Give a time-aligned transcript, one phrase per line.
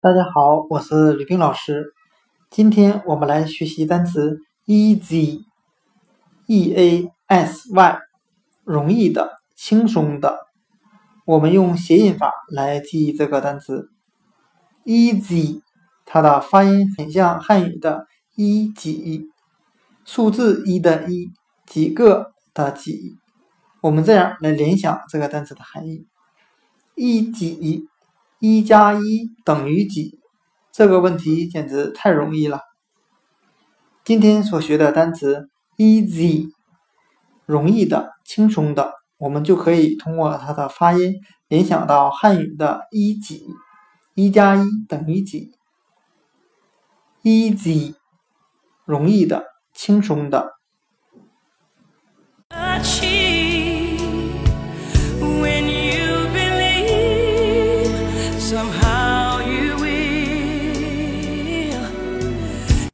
[0.00, 1.92] 大家好，我是吕冰老师。
[2.50, 5.42] 今天我们来学习单词 easy，e
[6.72, 7.98] a s y，
[8.62, 10.38] 容易的、轻松的。
[11.26, 13.90] 我们用谐音法来记忆这个单词
[14.84, 15.62] easy，
[16.06, 19.26] 它的发音很像汉语的“一几”，
[20.06, 21.32] 数字一的一，
[21.66, 23.16] 几个的几。
[23.80, 26.06] 我们这样来联想这个单词的含义：
[26.94, 27.88] 一几。
[28.40, 30.20] 一加一等于几？
[30.70, 32.60] 这个问题简直太容易了。
[34.04, 36.52] 今天所学的单词 easy，
[37.46, 41.14] 容易的、轻松的，我们就可以通过它的发音
[41.48, 43.44] 联想到汉语的“一几”，
[44.14, 45.50] 一加一等于几
[47.24, 47.96] ？easy，
[48.84, 50.57] 容易的、轻松的。